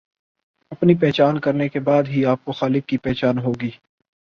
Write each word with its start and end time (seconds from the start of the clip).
اپنی 0.71 0.95
پہچان 0.95 1.39
کرنے 1.39 1.69
کے 1.69 1.79
بعد 1.79 2.03
ہی 2.07 2.25
آپ 2.25 2.45
کو 2.45 2.51
خالق 2.51 2.87
کی 2.87 2.97
پہچان 2.97 3.37
ہوگی۔ 3.37 3.69